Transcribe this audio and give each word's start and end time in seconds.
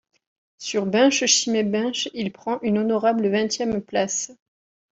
Sur 0.57 0.87
Binche-Chimay-Binche, 0.87 2.09
il 2.15 2.31
prend 2.31 2.59
une 2.61 2.79
honorable 2.79 3.27
vingtième 3.29 3.81
place. 3.83 4.31